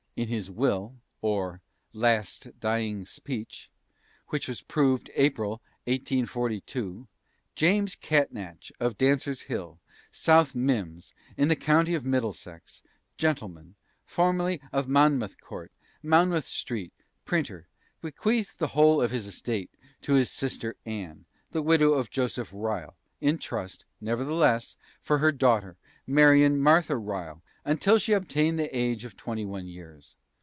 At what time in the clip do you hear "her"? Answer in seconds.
25.19-25.31